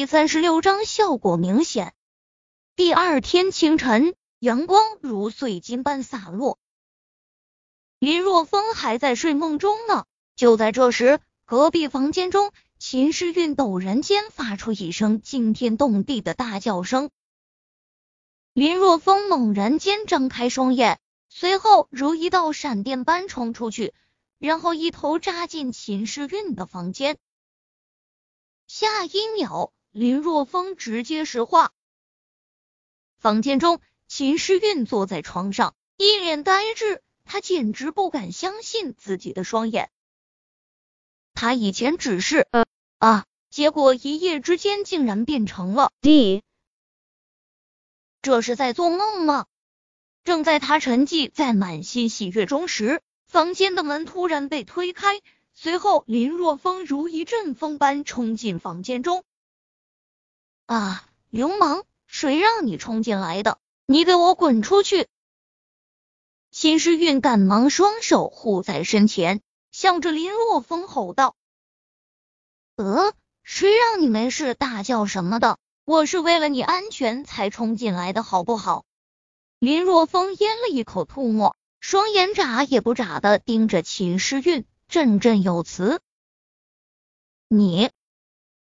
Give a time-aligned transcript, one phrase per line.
[0.00, 1.92] 第三十六章效果明显。
[2.74, 6.58] 第二天清晨，阳光如碎金般洒落，
[7.98, 10.06] 林若风还在睡梦中呢。
[10.36, 17.10] 就在这时，隔壁房间中，秦时运陡然间发出一声惊天动地的大叫声。
[18.54, 20.98] 林若风猛然间张开双眼，
[21.28, 23.92] 随后如一道闪电般冲出去，
[24.38, 27.18] 然后一头扎进秦时运的房间。
[28.66, 31.72] 下一秒，林若风直接石化。
[33.18, 39.90] 房间中，秦诗韵坐在床上，一脸呆滞，她简直不敢相信自己的双眼。
[41.32, 42.66] 他以前只是呃
[42.98, 46.42] 啊，结果一夜之间竟然变成了 D。
[48.20, 49.46] 这是在做梦吗？
[50.22, 55.20] 正在他沉寂在满心喜悦中时，房间的门突然被推开，
[55.52, 59.24] 随后林若风如一阵风般冲进房间中。
[60.70, 61.04] 啊！
[61.30, 63.58] 流氓，谁让你冲进来的？
[63.86, 65.08] 你给我滚出去！
[66.52, 71.34] 秦时运赶忙双手护在身前，向着林若风吼道
[72.76, 78.84] ：“呃，谁让你没事大叫什么的？”我是为了你安全才冲进来的，好不好？
[79.58, 86.00] 林若风咽了一口吐沫，双眼眨也不眨的盯着秦诗韵，振振有词。
[87.48, 87.90] 你，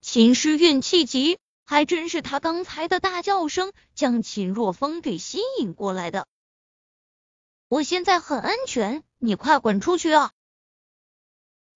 [0.00, 6.26] 秦诗韵气急，还真是他刚才的大叫声将秦若风给吸引过来的。
[7.68, 10.32] 我现在很安全，你快滚出去啊！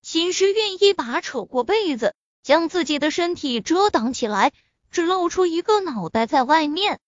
[0.01, 4.55] 秦诗韵一把扯过被子，将自己的身体遮挡起来。
[4.91, 6.99] 只露出一个脑袋在外面。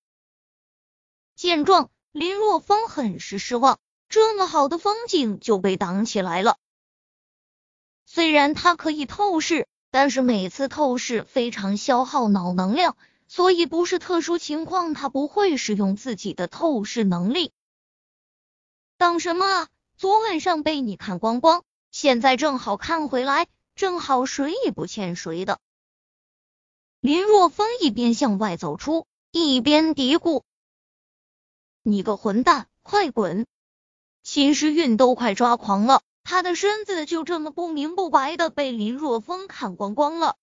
[1.35, 6.59] 见状，林若风很是失望，这么好的风景就被挡起来了。
[8.05, 12.97] 虽然他可以透视，但是每次透视非常消耗脑能量，
[13.29, 17.53] 所以不是特殊情况，他不会使用自己的透视能力。
[18.97, 19.69] 等什么啊？
[19.97, 23.47] 昨晚上被你看光光，现在正好看回来，
[23.77, 25.61] 正好谁也不欠谁的。
[26.99, 30.43] 林若风一边向外走出，一边嘀咕
[31.85, 33.47] ：“你个混蛋，快滚！”
[34.25, 40.37] 秦时运都快抓狂了，他的身子就这么不明不白的被林若风看光光了。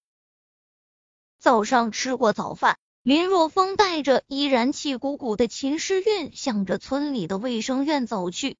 [1.40, 8.58] 早上吃过早饭，林若风带着依然气鼓鼓的秦诗韵，向着村里的卫生院走去。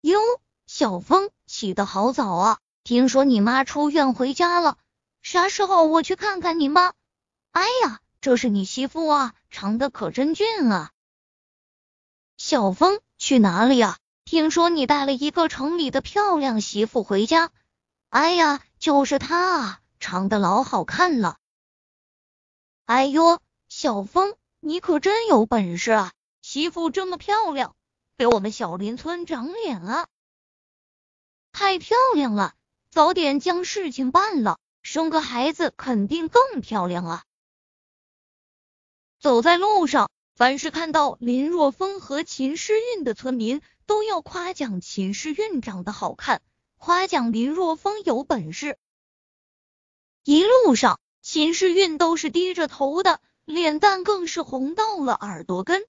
[0.00, 0.20] 哟，
[0.66, 2.58] 小风起得好早啊！
[2.82, 4.78] 听说你妈出院回家了。
[5.20, 6.94] 啥时候我去看看你妈？
[7.50, 10.92] 哎呀，这是你媳妇啊，长得可真俊啊！
[12.38, 13.98] 小风去哪里啊？
[14.24, 17.52] 听说你带了一个城里的漂亮媳妇回家。
[18.08, 21.36] 哎呀，就是她啊，长得老好看了。
[22.86, 26.12] 哎呦，小峰，你可真有本事啊！
[26.40, 27.74] 媳妇这么漂亮，
[28.16, 30.08] 给我们小林村长脸啊！
[31.52, 32.54] 太漂亮了，
[32.90, 34.58] 早点将事情办了。
[34.82, 37.24] 生个孩子肯定更漂亮啊！
[39.18, 46.42] 走在路上，凡是看到林若风和秦诗韵的村民，都要夸奖秦世运长得好看，
[46.76, 48.78] 夸奖林若风有本事。
[50.24, 55.84] 一路上，秦世运都是低着头的，脸蛋更是红到了耳朵根。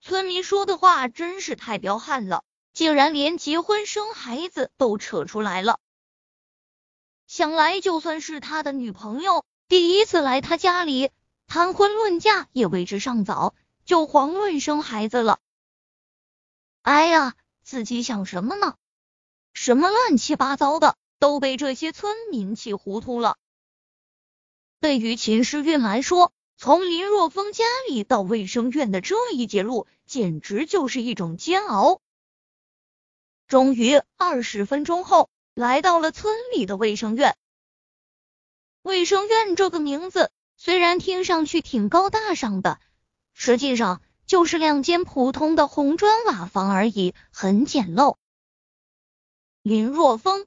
[0.00, 5.78] 村民说的话真是太彪悍了，竟然连结婚生孩子都扯出来了。
[7.26, 11.10] 想来，就算是他的女朋友，第一次来他家里
[11.46, 15.38] 谈婚论嫁也为之尚早，就遑论生孩子了。
[16.82, 18.76] 哎呀，自己想什么呢？
[19.52, 23.36] 什么乱七八糟的，都被这些村民气糊涂了。
[24.80, 32.00] 对于秦诗韵来说，从林若风家里到卫生院的这一节路，简直就是一种煎熬。
[33.46, 35.28] 终于，二十分钟后。
[35.52, 37.36] 来到了村里的卫生院。
[38.82, 42.80] 卫生院这个名字虽然听上去挺高大上的，
[43.34, 44.00] 实际上
[44.30, 48.14] 就是两间普通的红砖瓦房而已，很简陋。
[49.60, 50.46] 林若风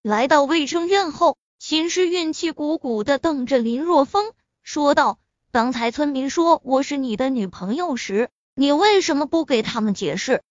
[0.00, 5.18] 来到卫生院后，秦时运气鼓鼓的瞪着林若风说道
[5.52, 10.42] ：“刚才村民说我是你的女朋友时，你为什么不给他们解释？”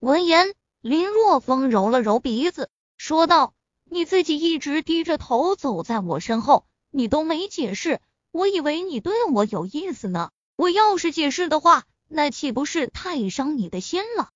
[0.00, 2.70] 闻言，林若风揉了揉鼻子。
[2.96, 3.52] 说道
[3.84, 8.00] ：“你自己一直低着头走在我身后，你都没解释，
[8.32, 10.30] 我以为你对我有意思呢。
[10.56, 14.30] 我要是解释的话，那岂不是太伤你的心了？”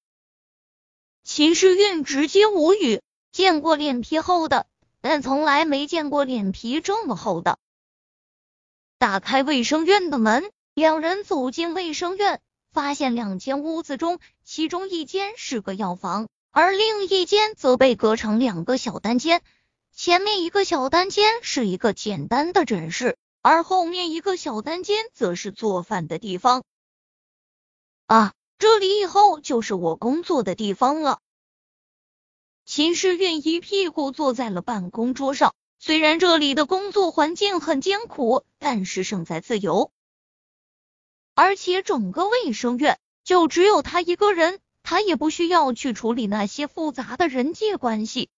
[1.25, 4.67] 秦时运直接无语，见过脸皮厚的，
[5.00, 7.59] 但从来没见过脸皮这么厚的。
[8.99, 12.41] 打开卫生院的门，两人走进卫生院，
[12.73, 19.43] 发现两间屋子中，其中一间是个药房，而另一间则被隔成两个小单间。
[19.93, 26.64] 前面一个小单间是一个简单的诊室，而后面一个小单间则是做饭的地方。
[28.06, 31.20] 啊，这里以后就是我工作的地方了。
[32.64, 35.55] 秦时运一屁股坐在了办公桌上。
[35.81, 39.93] 虽然这里的工作环境很艰苦，但是胜在自由。
[41.37, 48.29] 而且整个卫生院就只有他一个人，他也不需要去处理那些复杂的人际关系。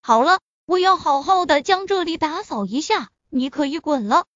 [0.00, 4.26] 好了，我要好好的将这里打扫一下，你可以滚了。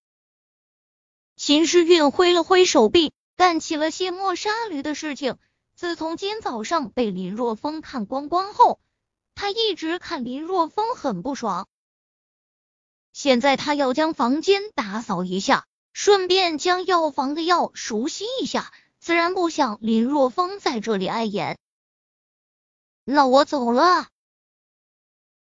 [1.36, 5.36] 秦时运挥了挥手臂，干起了卸磨杀驴的事情。
[5.74, 8.80] 自从今早上被林若风看光光后，
[9.34, 11.68] 他一直看林若风很不爽。
[13.12, 21.58] 现在他要将房间打扫一下，顺便将药房的药熟悉一下，自然不想林若风在这里碍眼。
[23.04, 24.08] 那我走了。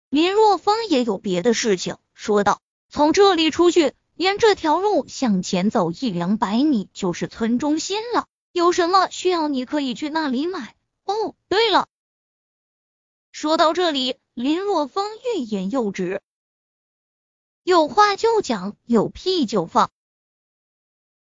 [0.09, 10.75] 林若风也有别的事情，说道：“从这里出去，沿这条路向前走一两百米就是村中心了。”有什么需要，你可以去那里买。
[11.05, 11.87] 哦，对了，
[13.31, 16.23] 说到这里，林若风欲言又止，
[17.63, 19.91] 有话就讲，有屁就放。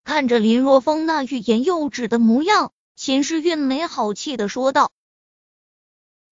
[0.03, 4.91] 看着林若风那欲言又止的模样，秦时运没好气的说道：“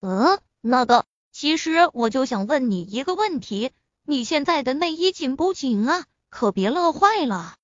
[0.02, 3.72] 嗯，那个，其实我就想问你一个问题，
[4.06, 6.06] 你现在的内衣紧不紧啊？
[6.30, 7.58] 可别乐坏了。”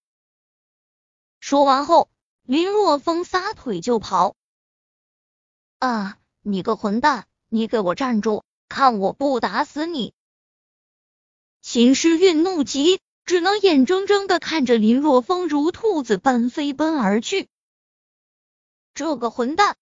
[1.39, 2.09] 说完后。
[2.43, 4.35] 林若风撒腿就跑！
[5.77, 6.17] 啊！
[6.41, 10.13] 你个混蛋，你给我站住，看我不打死你！
[11.61, 17.47] 秦诗韵怒极，只能眼睁睁的看着林若风如兔子般飞奔而去。
[18.95, 19.77] 这个混蛋！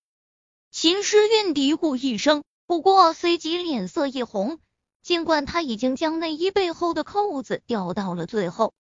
[0.70, 4.60] 秦诗韵嘀咕一声，不过随即脸色一红，
[5.02, 8.74] 尽管他已经将内衣背后的扣子掉到了最后。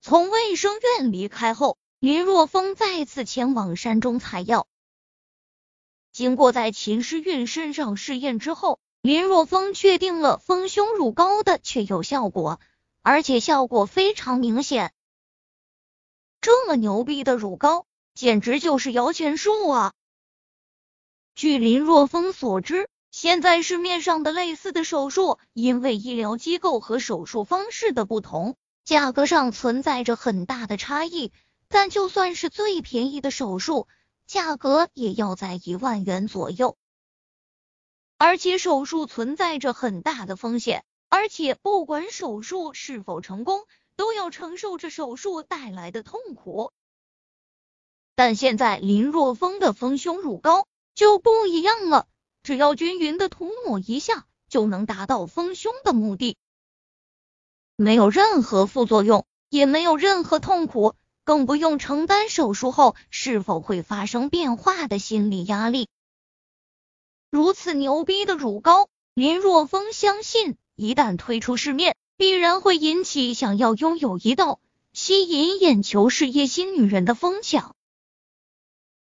[0.00, 1.78] 从卫生院离开后。
[2.00, 4.68] 林若风再次前往山中采药，
[6.12, 12.60] 经过在秦时运身上试验之后，林若风确定了丰胸乳膏的确有效果，
[13.02, 14.94] 而且效果非常明显。
[16.40, 17.84] 这么牛逼的乳膏，
[18.14, 19.92] 简直就是摇钱树啊！
[21.34, 22.88] 据林若风所知，
[23.20, 28.54] 现在市面上的类似的手术，因为医疗机构和手术方式的不同，
[28.84, 31.32] 价格上存在着很大的差异。
[31.66, 33.88] 但就算是最便宜的手术，
[34.28, 36.76] 价格也要在一万元左右，
[38.18, 43.64] 而且手术存在着很大的风险，而且不管手术是否成功，
[43.96, 46.70] 都要承受着手术带来的痛苦。
[48.14, 52.06] 但现在林若风的丰胸乳膏就不一样了，
[52.48, 56.38] 只要均匀的涂抹一下，就能达到丰胸的目的，
[57.76, 60.94] 没有任何副作用，也没有任何痛苦。
[61.24, 65.90] 更不用承担手术后是否会发生变化的心理压力。
[67.30, 74.58] 如此牛逼的乳膏，林若风相信，一旦推出市面，必然会引起想要拥有一道
[74.94, 77.76] 吸引眼球事业心女人的疯抢。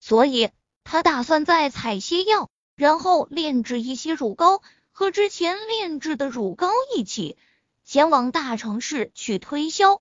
[0.01, 0.49] 所以，
[0.83, 2.49] 他打算再采些药，
[2.79, 7.37] 然后炼制一些乳膏，和之前炼制的乳膏一起，
[7.85, 10.01] 前往大城市去推销。